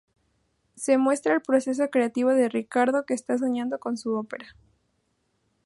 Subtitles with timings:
[0.73, 4.55] Se muestra el proceso creativo de Ricardo, que está soñando con su ópera.